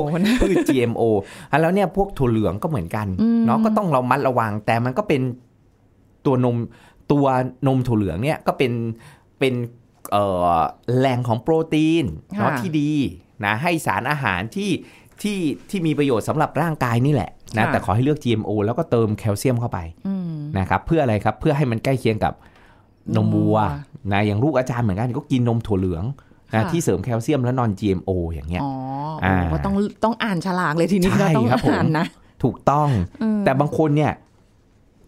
[0.41, 1.03] พืช GMO
[1.51, 5.23] อะแล้วเนี่ยพวกถั่วเหลืองก็เหมือนกันอืมเนาะก็ต้องเรามัดระวัง แต่มันก็เป็น
[6.27, 6.57] ตัวนม
[7.13, 7.25] ตัว
[7.67, 8.73] นมถั่วเหลืองเนี่ยก็เป็น
[9.39, 9.55] เป็น
[10.11, 10.59] เอ่อ
[10.97, 12.05] แหล่งของโปรตีน
[12.39, 12.91] เนาะที่ดี
[13.45, 14.71] นะให้สารอาหารที่
[15.23, 15.39] ที่
[15.71, 22.35] ที่มีประโยชน์สำหรับร่างกายนี่แหละนะแต่ขอให้เลือก GMO แล้วก็เติมแคลเซียมเข้าไปอืมนะครับเพื่ออะไรครับเพื่อให้มันใกล้เคียงกับ
[23.17, 23.57] นมวัวนมวัว
[24.13, 26.05] นะอย่างลูกอาจารย์เหมือนกันก็กินนมถั่วเหลือง
[26.55, 28.73] นะค่ะที่เสริมแคลเซียมและนอน GMO อย่างเงี้ยอ๋อ
[29.25, 32.07] อ่าโอ้ก็ต้องต้องอ่านฉลากเลยทีนี้ใช่ก็ต้องครับผมอ่านนะ
[32.43, 32.89] ถูกต้อง
[33.23, 34.13] อืมแต่บางคนเนี่ย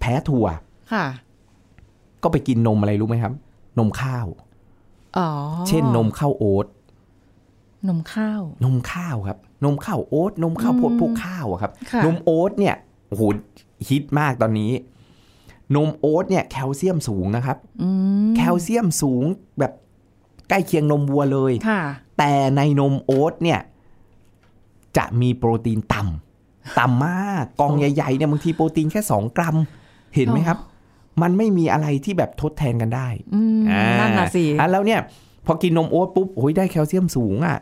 [0.00, 0.46] แพ้ถั่ว
[0.92, 1.04] ค่ะ
[2.22, 3.32] ก็ไปกินนมอะไรรู้ไหมครับ
[3.78, 4.26] นมข้าว
[5.18, 5.28] อ๋อ
[5.68, 6.66] เช่นนมข้าวโอ๊ต
[7.88, 12.74] นมข้าว นมข้าวครับ นมข้าวโอ๊ตนมข้าวโพดพวกข้าวอะครับค่ะนมโอ๊ตเนี่ย
[13.08, 13.22] โอ้โห
[13.88, 14.72] ฮิตมากตอนนี้
[15.74, 17.88] นมโอ๊ตเนี่ย แคลเซียมสูงนะครับอื
[18.28, 19.24] มแคลเซียมสูง
[19.58, 19.72] แบบ
[20.48, 21.82] ใกล้เคียงนมวัวเลยค่ะ
[22.18, 23.60] แต่ในนมโอ๊ตเนี่ย
[24.96, 29.56] จะมีโปรตีนต่ำต่ำมากกองใหญ่ๆเนี่ยบางทีโปรตีนแค่2กรัม
[30.14, 30.58] เห็นไหมครับ
[31.22, 35.00] มันไม่มีอะไรที่แบบทดแทนกันได้อืมอ่านั่นน่ะสิอะแล้วเนี่ย
[35.46, 37.58] พอกินนมโอ๊ตปุ๊บโอ้ยได้แคลเซียมสูงอะ่ะ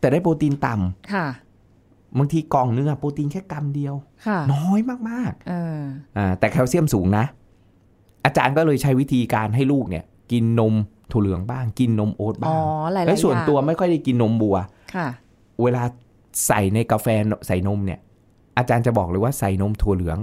[0.00, 1.26] แต่ได้โปรตีนต่ำค่ะ
[2.18, 3.94] บางทีกล่องนึงอะโปรตีนแค่กรัมเดียว
[4.26, 7.24] ค่ะน้อยมากเออๆอ่าแต่แคลเซียมสูงนะ
[8.24, 10.74] อาจารย์ก็เลยใช้วิธีการให้ลูกเนี่ย กินนม
[11.12, 12.56] ถั่วเหลืองบ้างกินนมโอ๊ตอ๋บ้าอ
[12.88, 14.56] งหลายๆแล้วส่วนอย่างตัวไม่ค่อยได้กินนมบัว
[14.94, 15.08] ค่ะ
[15.62, 15.82] เวลา
[16.46, 17.06] ใส่ในกาแฟ
[17.46, 18.00] ใส่นมเนี่ย
[18.58, 20.18] อาจารย์จะบอกเลยว่าใส่นมถั่วเหลือง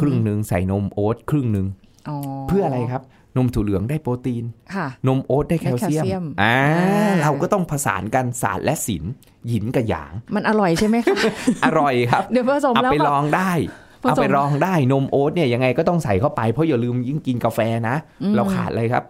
[0.00, 1.66] ครึ่งหนึ่งใส่นมโอ๊ตครึ่งหนึ่ง
[2.08, 2.16] อ๋อ
[2.48, 3.02] เพื่ออะไรครับ
[3.36, 9.12] นมถั่วเหลืองได้โปรตีนค่ะนมโอ๊ตได้แคลเซียมได้แคลเซียมอ่าอ่าเราก็ต้องผสานกันศาสตร์และศิลป์
[9.48, 11.18] หยินกับหยาง มันอร่อยใช่ไหมคะ
[11.64, 13.50] อร่อยครับเดี๋ยวผสมเอาแล้วไปแบบลองได้
[14.02, 17.96] ผสมเอาไปลองได้นมโอ๊ตเนี่ยยังไงก็ต้องใส่เข้าไปเพราะอย่าลืมยิ่งกินกาแฟนะ
[18.36, 19.04] เราขาดเลยครับ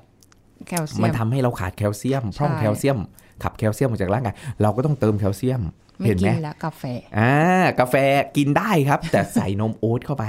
[0.69, 2.99] แคลเซียมันมทำให้เราขาดแคลเซียมพร่องใช่แคลเซียม
[3.43, 5.61] ขับแคลเซียมออกจากร่างกายเราก็ต้องเติมแคลเซียม
[5.99, 6.83] ไม่เห็นไหกิมนแล้วกาแฟ
[7.19, 7.33] อ่า
[7.81, 7.95] กาแฟ
[8.37, 10.27] กินได้ครับ แต่ใส่นมโอ๊ตเข้าไป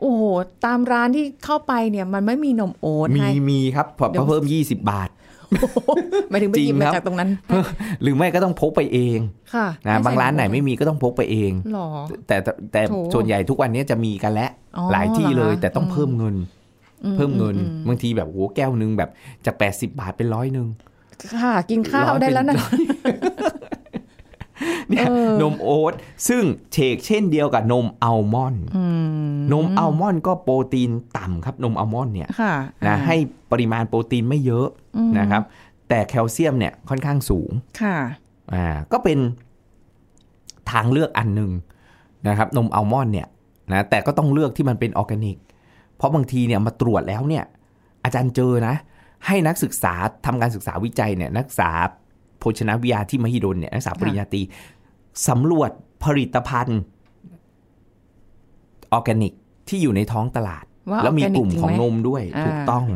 [0.00, 0.24] โอ้โห
[0.64, 5.10] ตามร้านที่เข้าไปเนี่ยมันไม่มีนมโอ๊ตมีให้มีครับพอเดี๋ยวเพิ่ม 20 บาท
[6.30, 7.30] หมายถึงไปจริงหยิบมาครับจากตรงนั้น
[8.02, 9.18] หรือไม่ก็ต้องพกไปเอง
[9.54, 11.88] ค่ะนะม่ใส่บางร้านไหนโอ๊ตไม่มีก็ต้องพกไปเองหรอ
[12.26, 16.63] แต่แต่แต่โถส่วนใหญ่ทุกวันนี้จะมีกันแล้วอ๋อหลายที่เลยเหรอคะแต่ต้องอืมเพิ่มเงินอื
[17.16, 19.10] เพิ่มเงินอืมบางทีแบบโอ้แก้วหนึงแบบ
[19.46, 20.68] จาก80บาทเป็นร้อยหนึ่ง
[21.42, 22.56] ค่ะ กินข้าวร้อยได้แล้วนะ
[24.88, 25.94] เนี่ยเออนมโอ๊ต
[26.28, 28.84] ซึ่งเชกเช่นเดียวกับนมอัลมอนด์อื
[29.36, 32.54] มนมอัลมอนด์ก็โปรตีนต่ำครับนมอัลมอนด์เนี่ยค่ะ
[32.86, 33.16] นะอ่าให้
[33.52, 35.42] ปริมาณโปรตีนไม่เยอะอืมนะครับ
[35.88, 37.50] แต่แคลเซียมเนี่ยค่อนข้างสูง
[37.82, 37.96] ค่ะ
[38.52, 39.18] อ่าก็เป็น
[40.70, 41.50] ทางเลือกอันหนึ่ง
[42.28, 43.28] นะครับ นมอัลมอนด์เนี่ย
[43.72, 45.53] นะแต่ก็ต้องเลือกที่มันเป็นออร์แกนิกเพ
[46.04, 47.44] ราะบางทีเนี่ยมาตรวจแล้วเนี่ย
[48.04, 48.74] อาจารย์เจอนะ
[49.26, 49.94] ให้นักศึกษา
[50.26, 51.70] ทำการศึกษาวิจัยเนี่ยนักศึกษา
[52.38, 54.42] โภชนาวิทยาที่มหิดลเนี่ยนักศึกษาปริญญาตรี
[55.28, 55.70] สำรวจ
[56.04, 56.80] ผลิตภัณฑ์
[58.92, 59.32] ออร์แกนิก
[59.68, 62.86] ที่อยู่ในท้องตลาดว่าแล้วมีออร์แกนิกกลุ่มจริงของไหมนมด้วยอ่าถูกต้อง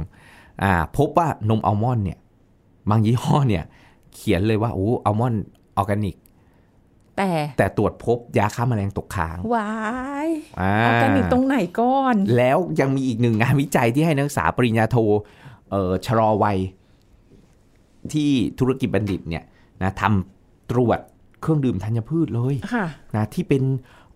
[0.62, 2.18] อ่าพบว่านมอัลมอนด์เนี่ย
[2.90, 3.64] บางยี่ห้อเนี่ย
[4.14, 5.42] เขียนเลยว่าโอ้อัลมอนด์
[5.76, 6.14] ออร์แกนิก
[7.18, 9.70] แต่แต่ตรวจพบยาฆ่าแมลงตกค้างว้า
[10.26, 10.28] ย
[10.60, 14.96] อ่าออร์แกนิกตรงไหนก่อน แล้วยังมีอีกหนึ่งงานวิจัยที่ให้นักศึกษาปริญญาโท
[15.70, 16.58] เอ่อชะลอวัย
[18.12, 19.44] ที่ธุรกิจบัณฑิตเนี่ย
[19.82, 20.98] นะทำตรวจ
[21.40, 23.62] เครื่องดื่มธัญพืชเลยค่ะนะที่เป็น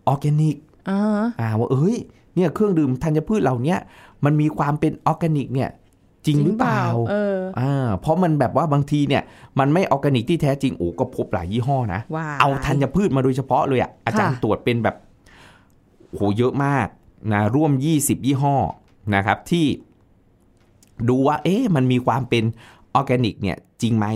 [0.07, 0.57] ออร์แกนิก
[0.91, 1.97] อ่าอ่าว่าเอ้ย
[2.35, 3.79] เนี่ยเครื่องดื่มธัญพืชเหล่าเนี้ย
[4.25, 5.71] มันมีความเป็นออร์แกนิกเนี่ย
[6.27, 9.23] จริงหรือเปล่าเอออ่าเพราะมันแบบว่าบางทีเนี่ย
[9.59, 14.97] มันไม่ออร์แกนิกที่แท้จริงโอ้ก็พบหลายยี่ห้อนะว้ายเอาธัญพืชมาโดยเฉพาะเลยอะอาจารย์ค่ะตรวจเป็นแบบ
[16.13, 16.87] โหเยอะมาก
[17.33, 18.57] นะร่วม 20 ยี่ห้อ
[19.15, 19.67] นะครับ ที่
[21.09, 22.45] ดูว่า เอ๊ะมันมีความเป็น
[22.95, 24.07] ออร์แกนิกเนี่ยจริงไหม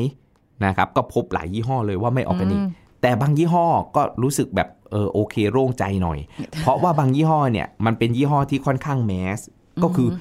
[0.64, 2.64] นะครับ ก็พบหลายยี่ห้อเลยว่าไม่ออร์แกนิก
[3.02, 3.66] แต่บางยี่ห้อ
[3.96, 6.18] ก็รู้สึกแบบเออโอเคโล่งใจหน่อย
[6.62, 9.40] เพราะว่าบางยี่ห้อเนี่ยมันเป็นยี่ห้อที่ค่อนข้างแมส
[9.82, 10.12] ก็คืออ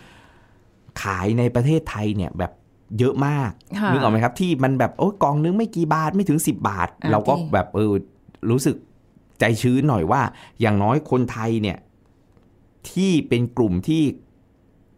[1.02, 2.52] ขายในประเทศไทยเนี่ยแบบ
[3.00, 7.94] เยอะมากค่ะนึกออกไหมครับ ที่มันแบบโอ้ยกล่องนึงไม่กี่บาทไม่ถึง 10 บาทอ่าเราก็จริงแบบเออ
[8.52, 8.76] รู้สึก
[9.40, 10.22] ใจชื้นหน่อยว่า
[10.62, 11.78] อย่างน้อยคนไทยเนี่ย
[12.92, 14.04] ที่เป็นกลุ่มที่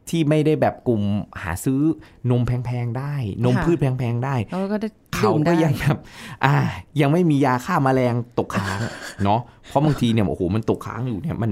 [0.09, 1.03] ที่ไม่ได้แบบกลุ่ม
[1.41, 1.81] หาซื้อ
[2.29, 3.13] นมแพงๆได้
[3.45, 5.97] นมพืชแพงๆได้แล้วก็ได้เขาดื่มก็ได้ยังแบบ
[6.45, 6.55] อ่า
[7.01, 8.79] ยังไม่มียาฆ่าแมลงตกค้าง
[9.23, 11.51] เนาะเพราะบางทีเนี่ยโอ้โหมันตกค้างอยู่เนี่ยมัน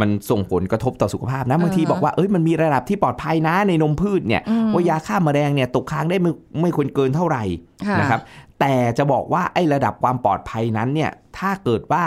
[0.00, 7.44] มันส่งผลกระทบต่อสุขภาพนะบางทีอ่าฮะบอกว่าเอ้ยมันมีระดับที่ปลอดภัยนะในนมพืชเนี่ยอืมว่ายาฆ่าแมลงเนี่ยตกค้างได้ไม่ไม่ควรเกินเท่าไหร่
[7.88, 8.20] ค่ะนะครับ
[8.60, 12.04] แต่จะบอกว่าไอ้ระดับความปลอดภัยนั้นเนี่ยถ้าเกิดว่า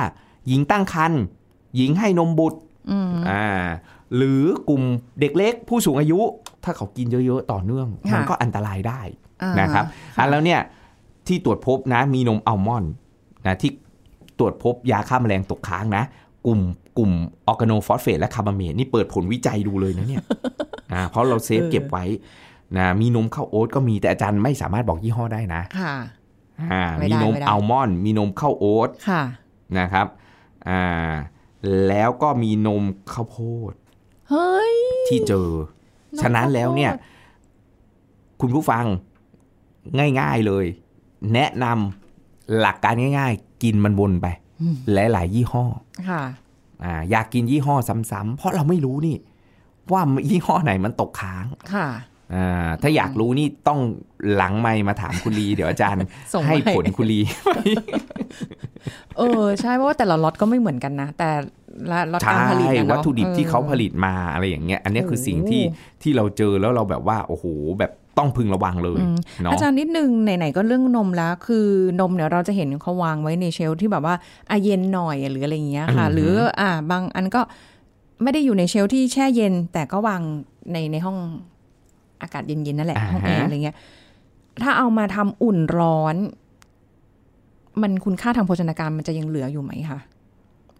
[0.47, 1.21] หญิงตั้งครรภ์
[1.75, 2.59] หญิงให้นมบุตร
[2.91, 3.45] อืมอ่า
[4.15, 4.83] หรือกลุ่ม
[5.19, 6.19] เด็กเล็กผู้สูงอายุ
[6.63, 9.01] ถ้าเขากินเยอะๆต่อเนื่องค่ะมันก็อันตรายได้
[9.43, 9.85] อ่านะครับ
[10.17, 10.59] อะแล้วเนี่ย
[11.27, 12.91] ที่ตรวจพบนะมีนมอัลมอนด์
[13.47, 13.71] นะที่
[14.39, 16.03] ตรวจพบยาฆ่าแมลงตกค้างนะ
[16.45, 16.59] กลุ่ม
[16.97, 17.11] กลุ่ม
[17.47, 20.23] ออร์แกโนฟอสเฟตและคาร์บาเมตนี่เปิดผลวิจัยดูเลยนะเนี่ย
[20.93, 22.05] อ่าเพราะเรา save เออเก็บไว้
[22.77, 25.95] นะมีนมข้าวโอ๊ตก็มีแต่อาจารย์ไม่สามารถบอกยี่ห้อได้นะค่ะ
[26.71, 29.23] อ่าไม่มีได้นมไม่ได้อัลมอนด์มีนมข้าวโอ๊ตค่ะ
[29.79, 30.07] นะครับ
[30.69, 30.83] อ่า
[31.87, 33.37] แล้วก็มีนมข้าวโพ
[33.71, 33.73] ด
[34.29, 34.75] เฮ้ย
[35.07, 35.49] ที่เจอ
[36.13, 37.11] นมฉะนั้นแล้วเนี่ยข้าวโพด
[38.41, 38.85] คุณผู้ฟัง
[40.19, 40.65] ง่าย ๆเลย
[41.33, 44.27] แนะนำหลักการง่าย ๆ กินมันวนไป
[44.93, 45.63] หลาย ๆ ยี่ห้อ
[46.09, 46.23] ค่ะ
[46.83, 47.75] อ่าอยากกินยี่ห้อ
[48.11, 49.17] ซ้ำๆเพราะเราไม่รู้นี่
[49.91, 51.87] ว่ายี่ห้อไหนมันตกค้างค่ะ
[52.33, 53.79] อ่าถ้าอยากรู้นี่ต้อง
[54.35, 55.99] หลังไม่มาถามคุณลีเดี๋ยวอาจารย์
[56.33, 57.19] ส่งมาให้ให้ผลคุณลี
[59.17, 61.29] เออใช่เพราะว่าแต่ละล็อตก็ไม่เหมือนกันนะ แต่
[61.91, 65.63] ละล็อตใช่การผลิตเนี่ยเนอะวัตถุดิบที่เขาผออลิตมาอะไรอย่างเงี้ย อันเนี้ยคือโอ้สิ่งที่
[66.01, 67.45] ที่เราเจอแล้วเราแบบว่า โอ้โห
[67.79, 71.67] แบบ ต้องพึงระวังเลยอืมเนาะอาจารย์นิดนึงไหนๆก็เรื่องนมแล้ว คือ
[72.01, 74.15] นมเนี่ยเราจะเห็นเขาวางไว้ในเชลฟ์ที่แบบว่า
[74.51, 77.41] อาเย็นหน่อยหรืออะไรอย่างเงี้ยค่ะอือหือหรืออ่าบางอันก็
[78.23, 80.21] ไม่ได้อยู่ในเชลฟ์ที่แช่เย็น แต่ก็วาง
[80.71, 81.17] ในในห้อง
[82.21, 83.75] อากาศเย็นๆนั่นแหละห้องแอร์อะไรเงี้ย
[84.63, 86.15] ถ้าเอามาทำอุ่นร้อน
[87.81, 89.99] มันคุณค่าทางโภชนาการมันจะยังเหลืออยู่ไหมคะ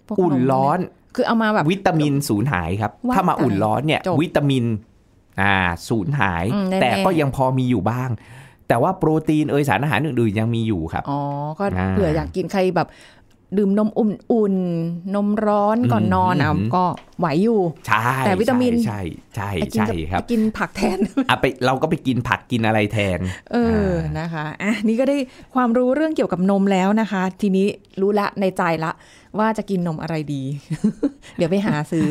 [0.08, 0.80] พวกอุ่นมร้อน
[1.15, 4.65] คือเอามาแบบวิตามินสูญหายครับว่าถ้ามาตายอุ่นร้อนเนี่ยจบวิตามิน
[5.41, 5.56] อ่า
[5.88, 8.10] สูญหายอืมแน่ๆแต่ก็ยังพอมีอยู่บ้าง
[8.67, 11.19] แต่ว่าโปรตีนเอยสารอาหารอื่นๆยังมีอยู่ครับ อ๋อ
[11.60, 12.88] ก็อ่าเผื่ออยากกินใครแบบ
[13.58, 16.84] ดื่มนมอุ่นๆ นมร้อนก่อนนอนอะอืมก็
[17.19, 19.02] ไหวอยู่ ใช่ แต่วิตามิน ใช่
[19.36, 20.98] ใช่ไปกินใช่กับครับไปกินผักแทน
[21.30, 23.19] อะไปเราก็ไปกินผักกินอะไรแทน
[23.52, 23.58] เอ
[23.89, 25.17] อ นะคะ อะ นี่ก็ได้
[25.56, 27.67] ความรู้เรื่องเกี่ยวกับนมแล้วนะคะ ทีนี้
[28.02, 28.91] รู้ละในใจละ
[29.39, 30.43] ว่าจะกินนมอะไรดี
[31.38, 32.10] เดี๋ยวไปหาซื้อ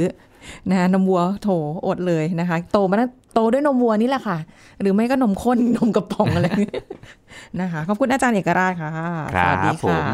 [0.70, 1.48] นะนมวัวโถ
[1.86, 4.38] อดเลยนะคะ โตมาตั้งโตด้วยนมวัวนี่แหละค่ะ
[4.80, 6.46] หรือไม่ก็นมข้นนมกระป๋องอะไร
[7.60, 8.90] นะคะ ขอบคุณอาจารย์เอกราชค่ะ
[9.34, 10.06] ครัสบวัสดีผค่ะม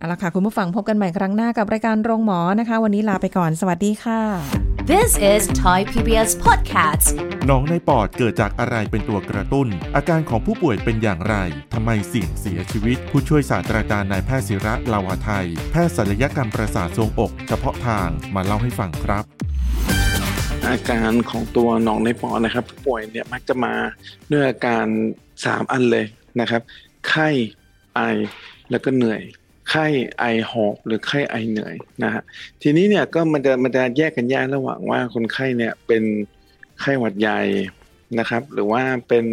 [0.00, 4.20] เอาละค่ะ คุณผู้ฟังพบกันใหม่ครั้งหน้ากับรายการโรงหมอนะคะ วันนี้ลาไปก่อนสวัสดีค่ะ
[4.92, 7.06] This is Thai PBS Podcast.
[7.46, 11.36] หนองในปอดเกิดจากอะไรเป็นตัวกระตุ้น อาการของผู้ป่วยเป็นอย่างไร
[11.74, 19.24] ทำไมเสี่ยงเสียชีวิต ผู้ช่วยศาสตราจารย์นายแพทย์ศิระลาวาไทย แพทย์ศัลยกรรมประสาททรวงอก เฉพาะทางมาเล่าให้ฟังครับ
[20.66, 23.74] อาการของตัวหนองในปอดนะครับผู้ป่วยเนี่ยมักจะมา
[24.32, 24.86] ด้วยอาการ
[25.32, 26.04] 3 อันเลย
[26.40, 26.62] นะครับ
[27.08, 27.28] ไข้
[27.94, 28.00] ไอ
[28.70, 29.22] แล้วก็เหนื่อย
[29.70, 29.86] ไข้
[30.18, 32.22] ไอหอบหรือไข้ไอเหนื่อยนะฮะ
[32.62, 36.02] ทีนี้เนี่ยก็มันจะมันจะแยกกันยากระหว่างว่าคนไข้เนี่ยเป็น
[36.80, 37.40] ไข้หวัดใหญ่
[38.18, 39.26] นะครับ หรือว่าเป็น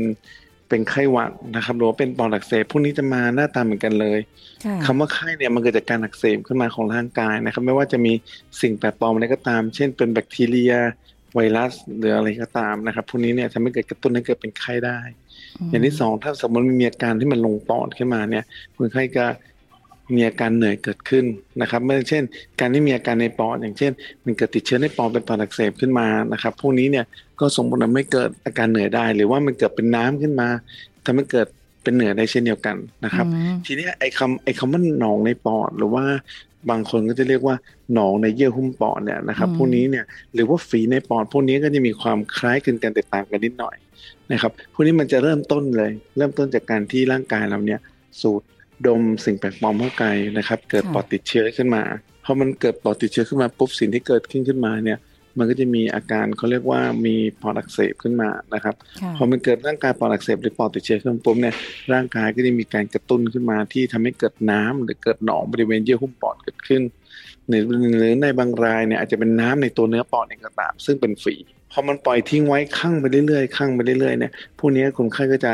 [0.69, 4.19] เป็นไข้หวัดนะครับหรือว่าเป็นปอดอักเสบพวกนี้จะมาหน้าตาเหมือนกันเลย
[4.65, 8.13] ค่ะคำว่าไข้เนี่ยมันเกิดจากการอักเสบขึ้นมาของร่างกายนะครับ ไม่ว่าจะมี
[8.61, 10.73] สิ่งแปลกปลอมอะไรก็ตาม เช่น เป็นแบคทีเรีย
[11.35, 14.99] ไวรัสหรืออะไรก็ตามนะครับพวกนี้เนี่ยทำให้เกิดกระตุ้นให้เกิดเป็นไข้ได้
[15.69, 18.43] อย่างที่สองถ้าสมมติมันมีอาการที่มันลงปอดขึ้นมาเนี่ย
[18.77, 19.25] คนไข้ก็
[20.15, 21.25] มีอาการเหนื่อยเกิดขึ้น
[21.61, 22.23] นะครับไม่เช่น
[22.59, 23.91] การที่มีอาการในปอดอย่างเช่น
[24.25, 27.05] มันเกิดติดเชื้อในปอดเป็นปอดอักเสบขึ้นมานะครับ พวกนี้เนี่ย
[27.39, 30.47] ก็ส่งผลทำให้เกิดอาการเหนื่อยได้ หรือว่ามันเกิดเป็นน้ำขึ้นมา
[31.05, 31.47] ทำให้เกิด
[31.83, 36.05] เป็นเหนื่อยได้เช่นเดียวกันนะครับอืมทีเนี้ยไอ้คำไอ้คำว่าหนองในปอดหรือว่า
[36.69, 37.55] บางคนก็จะเรียกว่า
[37.93, 43.75] หนองในเยื่อหุ้มปอดเนี่ยนะครับอืมพวกนี้เนี่ยหรือว่าฝีในปอดพวกนี้ก็จะมีความคล้ายคลึงกันแตกต่างกันนิดหน่อย
[44.31, 47.79] นะครับพวกนี้มันจะเริ่มต้นเลย เริ่มต้นจากการที่ร่างกายเราเนี่ย
[48.21, 48.41] สูด
[48.87, 50.03] ดมสิ่งแปลกปลอมเข้าไป
[50.37, 51.83] นะครับ เกิดปอดติดเชื้อขึ้นมา
[52.25, 54.99] พอมันเกิดปอดติดเชื้อขึ้นมาปุ๊บสิ่งที่เกิดขึ้นขึ้นมาเนี่ย
[55.37, 61.55] มันก็จะมีอาการเขาเรียกว่ามีปอดอักเสบขึ้นมานะครับค่ะพอมันเกิดร่างกายปอดอักเสบหรือปอดติดเชื้อขึ้นปุ๊บเนี่ย
[61.93, 66.81] ร่างกายก็จะมีการกระตุ้นขึ้นมาที่ทำให้เกิดน้ำหรือเกิดหนองบริเวณเยื่อหุ้มปอดเกิดขึ้น
[67.47, 67.63] หรือ
[67.97, 71.35] หรือในบางรายเนี่ยอาจจะเป็นน้ำในตัวเนื้อปอดเองก็ตามซึ่งเป็นฝี
[71.71, 75.51] พอมันปล่อยทิ้งไว้ข้างไปเรื่อยๆข้างไปเรื่อยๆเนี่ยพวกนี้คนไข้ก็จะ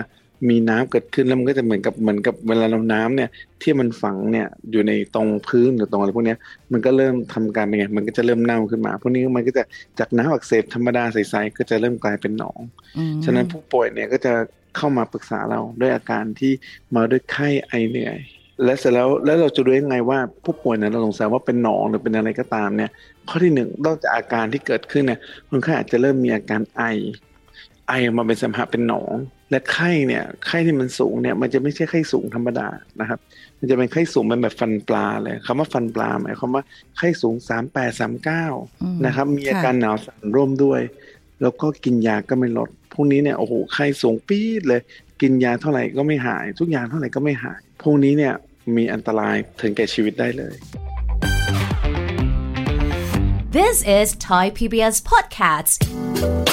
[0.50, 3.30] มีน้ำเกิดขึ้นแล้วมันก็จะเหมือนกับเหมือนกับเวลาเราน้ำเนี่ย
[3.62, 6.38] ที่มันฝังเนี่ยอยู่ในตรงพื้นหรือตรงอะไรพวกเนี้ย
[6.72, 9.64] มันก็เริ่มทำการเป็นไงมันก็จะเริ่มเน่าขึ้นมาพวกนี้มันก็จะ
[10.00, 12.60] จากน้ำอักเสบธรรมดาใสๆก็จะเริ่มกลายเป็นหนอง
[12.98, 14.34] อืมฉะนั้นผู้ป่วยเนี่ยก็จะ
[14.78, 16.52] เข้ามาปรึกษาเราด้วยอาการที่
[16.96, 18.18] มาด้วยไข้ไอเหนื่อย
[18.64, 22.90] และเสร็จแล้วแล้วเราจะรู้ยังไงว่าผู้ป่วยเนี่ยเราสงสัยว่าเป็นหนองหรือเป็นอะไรก็ตามเนี่ย
[23.30, 26.84] ข้อที่หนึ่งนอกจากอาการที่เกิดขึ้นเนี่ยคนไข้อาจจะเริ่มมีอาการไอ
[27.88, 29.14] ไอออกมาเป็นสัมผัสเป็นหนอง
[29.50, 32.68] และไข้เนี่ยไข้ที่มันสูงเนี่ยมันจะไม่ใช่ไข้สูงธรรมดา
[33.00, 33.20] นะครับ
[33.60, 36.64] มันจะเป็นไข้สูงเป็นแบบฟันปลาเลยคำว่าฟันปลาหมายความว่า
[36.98, 37.36] ไข้สูง
[37.76, 38.02] 38
[38.42, 40.82] 39นะครับ มีอาการหนาวสั่นร่วมด้วย
[41.42, 44.82] แล้วก็กินยาก็ไม่ลดพวกนี้เนี่ยโอ้โหไข้สูงปี๊ดเลย
[45.22, 48.34] กินยาเท่าไหร่ก็ไม่หาย ทุกอย่างเท่าไหร่ก็ไม่หาย พวกนี้เนี่ย
[48.76, 50.56] มีอันตรายถึงแก่ชีวิตได้เลย
[53.60, 56.53] This is Thai PBS Podcast.